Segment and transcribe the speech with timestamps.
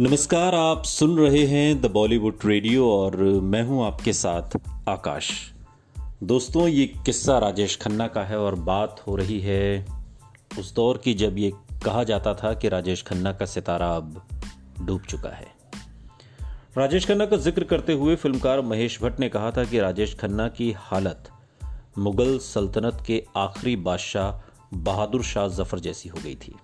[0.00, 4.56] नमस्कार, आप सुन रहे हैं द बॉलीवुड रेडियो और मैं हूँ आपके साथ
[4.88, 5.30] आकाश।
[6.22, 9.86] दोस्तों, ये किस्सा राजेश खन्ना का है और बात हो रही है
[10.58, 11.52] उस दौर की जब ये
[11.84, 14.22] कहा जाता था कि राजेश खन्ना का सितारा अब
[14.80, 15.46] डूब चुका है।
[16.78, 20.48] राजेश खन्ना का ज़िक्र करते हुए फिल्मकार महेश भट्ट ने कहा था कि राजेश खन्ना
[20.48, 21.30] की हालत
[21.98, 26.54] मुगल सल्तनत के आखिरी बादशाह बहादुर शाह ज़फ़र जैसी हो गई थी।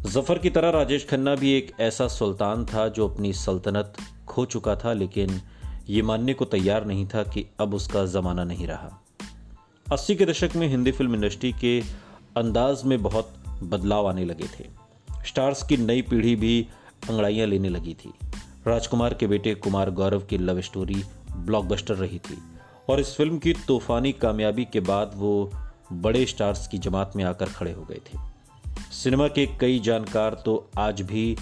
[0.00, 3.96] ज़फ़र की तरह राजेश खन्ना भी एक ऐसा सुल्तान था जो अपनी सल्तनत
[4.28, 5.40] खो चुका था, लेकिन
[5.88, 8.90] ये मानने को तैयार नहीं था कि अब उसका ज़माना नहीं रहा।
[9.86, 11.80] अस्सी के दशक में हिंदी फ़िल्म इंडस्ट्री के
[12.36, 14.68] अंदाज में बहुत बदलाव आने लगे थे।
[15.26, 16.60] स्टार्स की नई पीढ़ी भी
[17.10, 18.12] अंगड़ाइयाँ लेने लगी थी।
[18.66, 21.02] राजकुमार के बेटे कुमार गौरव की लव स्टोरी
[21.36, 22.38] ब्लॉकबस्टर रही थी,
[22.88, 25.52] और इस फ़िल्म की तूफानी कामयाबी के बाद वो
[25.92, 28.29] बड़े स्टार्स की जमात में आकर खड़े हो गए थे।
[28.90, 31.36] सिनेमा के कई जानकार तो आज भी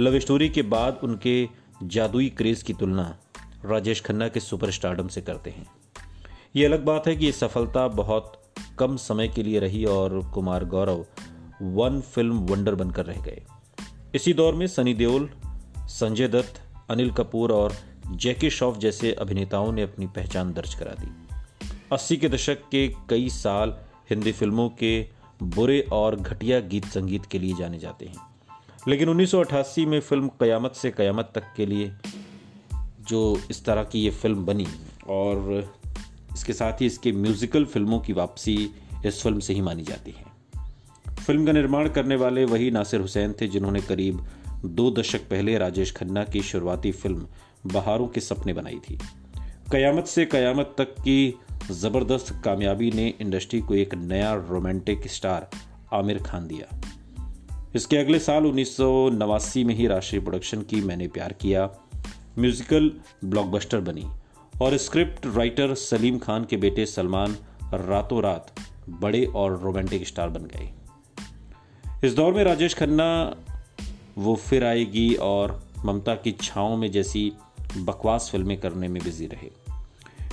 [0.00, 1.48] लव स्टोरी के बाद उनके
[1.82, 3.18] जादुई क्रेज की तुलना
[3.64, 4.70] राजेश खन्ना के सुपर
[5.08, 5.66] से करते हैं।
[6.56, 8.42] ये अलग बात है कि ये सफलता बहुत
[8.78, 11.06] कम समय के लिए रही और Kumar Gaurav
[11.62, 13.42] one film wonder बनकर रह गए।
[14.14, 15.30] इसी दौर में सनी देओल,
[15.78, 17.74] संजय दत्त, अनिल कपूर और
[18.10, 21.36] जैकी श्रॉफ जैसे अभिनेताओं ने अपनी पहचान दर्ज करा दी।
[21.92, 23.76] अस्सी के दशक के कई साल
[24.10, 28.16] हिंदी फ़िल्मों के बुरे और घटिया गीत संगीत के लिए जाने जाते हैं।
[28.88, 31.92] लेकिन 1988 में फ़िल्म कयामत से कयामत तक के लिए
[33.08, 34.66] जो इस तरह की ये फ़िल्म बनी
[35.08, 35.64] और
[36.34, 38.70] इसके साथ ही इसके म्यूज़िकल फ़िल्मों की वापसी
[39.06, 40.24] इस फ़िल्म से ही मानी जाती है।
[41.14, 44.26] फ़िल्म का निर्माण करने वाले वही नासिर हुसैन थे जिन्होंने करीब
[44.64, 47.26] दो दशक पहले राजेश खन्ना की शुरुआती फ़िल्म
[47.66, 48.98] बहारों के सपने बनाई थी।
[49.72, 51.34] कयामत से कयामत तक की
[51.70, 55.48] ज़बरदस्त कामयाबी ने इंडस्ट्री को एक नया रोमांटिक स्टार
[55.92, 56.80] आमिर खान दिया।
[57.74, 61.70] इसके अगले साल उन्नीस सौ नवासी में ही राष्ट्रीय प्रोडक्शन की मैंने प्यार किया।
[62.38, 62.90] म्यूजिकल
[63.24, 64.06] ब्लॉकबस्टर बनी
[64.62, 67.36] और स्क्रिप्ट राइटर सलीम खान के बेटे सलमान
[67.74, 68.54] रातों रात
[68.88, 70.70] बड़े और रोमांटिक स्टार बन गए।
[72.04, 73.36] इस दौर में राजेश खन्ना,
[74.18, 77.32] वो फिर आएगी और ममता की छाओं में जैसी
[77.76, 79.65] बकवास फ़िल्में करने में बिज़ी रहे।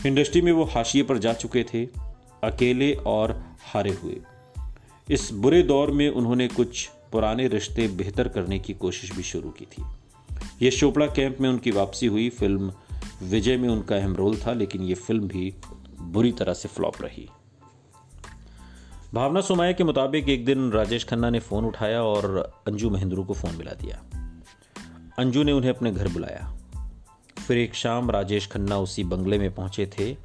[0.06, 1.86] इंडस्ट्री में वो हाशिए पर जा चुके थे,
[2.44, 4.22] अकेले और हारे हुए।
[5.12, 9.66] इस बुरे दौर में उन्होंने कुछ पुराने रिश्ते बेहतर करने की कोशिश भी शुरू की
[9.66, 9.84] थी।
[10.62, 12.74] ये चोपड़ा कैंप में उनकी वापसी हुई। फ़िल्म
[13.24, 15.56] विजय में उनका अहम रोल था, लेकिन ये फ़िल्म भी
[16.02, 17.30] बुरी तरह से फ्लॉप रही।
[19.14, 23.34] भावना सुमाया के मुताबिक एक दिन राजेश खन्ना ने फ़ोन उठाया और अंजू महेंद्रू को
[23.34, 24.04] फ़ोन मिला दिया।
[25.20, 26.58] अंजू ने उन्हें अपने घर बुलाया।
[27.48, 30.16] फिर एक शाम राजेश खन्ना उसी बंगले में पहुँचे थे,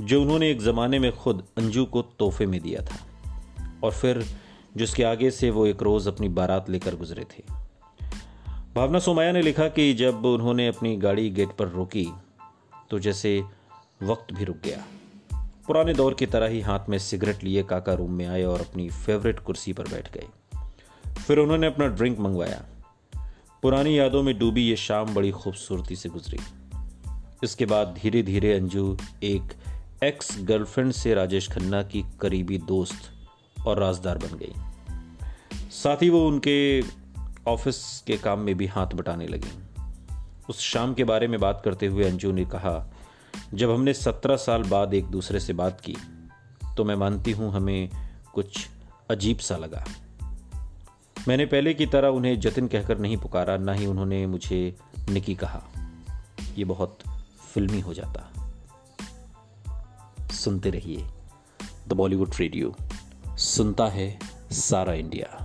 [0.00, 2.96] जो उन्होंने एक ज़माने में खुद अंजू को तोहफे में दिया था।
[3.84, 4.24] और फिर
[4.76, 7.42] जिसके आगे से वो एक रोज़ अपनी बारात लेकर गुजरे थे।
[8.74, 12.08] भावना सोमाया ने लिखा कि जब उन्होंने अपनी गाड़ी गेट पर रोकी
[12.90, 13.44] तो जैसे
[14.02, 14.84] वक्त भी रुक गया।
[15.66, 18.88] पुराने दौर की तरह ही हाथ में सिगरेट लिए काका रूम में आए और अपनी
[18.88, 20.26] फेवरेट कुर्सी पर बैठ गए।
[21.12, 22.64] फिर उन्होंने अपना ड्रिंक मंगवाया।
[23.64, 26.38] पुरानी यादों में डूबी ये शाम बड़ी खूबसूरती से गुजरी।
[27.44, 29.42] इसके बाद धीरे धीरे अंजू एक
[30.04, 33.10] एक्स गर्लफ्रेंड से राजेश खन्ना की करीबी दोस्त
[33.66, 34.52] और राजदार बन गई।
[35.70, 36.82] साथ ही वो उनके
[37.46, 39.52] ऑफ़िस के काम में भी हाथ बटाने लगी।
[40.48, 42.92] उस शाम के बारे में बात करते हुए अंजू ने कहा,
[43.54, 45.96] जब हमने सत्रह साल बाद एक दूसरे से बात की
[46.76, 47.90] तो मैं मानती हूँ हमें
[48.34, 48.66] कुछ
[49.10, 49.84] अजीब सा लगा।
[51.28, 54.76] मैंने पहले की तरह उन्हें जतिन कहकर नहीं पुकारा, ना ही उन्होंने मुझे
[55.10, 55.62] निकी कहा।
[56.58, 56.98] यह बहुत
[57.54, 58.32] फिल्मी हो जाता।
[60.32, 61.06] सुनते रहिए
[61.88, 62.76] द बॉलीवुड रेडियो।
[63.28, 64.18] सुनता है
[64.50, 65.43] सारा इंडिया।